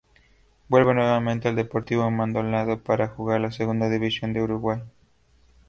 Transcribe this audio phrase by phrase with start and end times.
[0.67, 4.81] Vuelve nuevamente al Deportivo Maldonado para jugar la Segunda División de Uruguay.